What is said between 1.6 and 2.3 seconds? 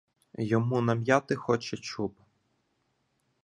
чуб.